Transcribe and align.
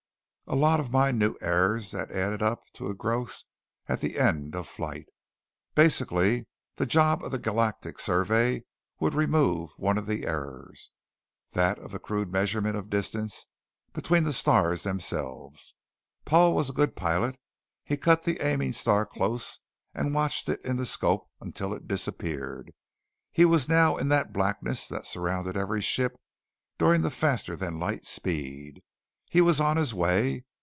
A 0.47 0.51
lot 0.51 0.81
of 0.81 0.91
minute 0.91 1.37
errors 1.39 1.91
that 1.91 2.11
added 2.11 2.41
up 2.43 2.69
to 2.73 2.87
a 2.87 2.93
gross 2.93 3.45
at 3.87 4.01
the 4.01 4.19
end 4.19 4.53
of 4.53 4.67
flight. 4.67 5.05
Basically, 5.75 6.45
the 6.75 6.85
job 6.85 7.23
of 7.23 7.31
the 7.31 7.37
galactic 7.39 7.97
survey 7.99 8.65
would 8.99 9.13
remove 9.13 9.71
one 9.77 9.97
of 9.97 10.07
the 10.07 10.25
errors: 10.27 10.91
That 11.53 11.79
of 11.79 11.91
the 11.93 11.99
crude 11.99 12.33
measurement 12.33 12.75
of 12.75 12.89
distance 12.89 13.45
between 13.93 14.25
the 14.25 14.33
stars 14.33 14.83
themselves. 14.83 15.73
Paul 16.25 16.53
was 16.53 16.69
a 16.69 16.73
good 16.73 16.97
pilot. 16.97 17.37
He 17.85 17.95
cut 17.95 18.23
the 18.23 18.45
aiming 18.45 18.73
star 18.73 19.05
close 19.05 19.57
and 19.93 20.13
watched 20.13 20.49
it 20.49 20.59
in 20.65 20.75
the 20.75 20.85
'scope 20.85 21.29
until 21.39 21.73
it 21.73 21.87
disappeared. 21.87 22.73
He 23.31 23.45
was 23.45 23.69
now 23.69 23.95
in 23.95 24.09
that 24.09 24.33
blackness 24.33 24.85
that 24.89 25.05
surrounded 25.05 25.55
every 25.55 25.81
ship 25.81 26.19
during 26.77 26.99
the 27.03 27.09
faster 27.11 27.55
than 27.55 27.79
light 27.79 28.03
speed. 28.03 28.83
He 29.33 29.39
was 29.39 29.61
on 29.61 29.77
his 29.77 29.93
way. 29.93 30.43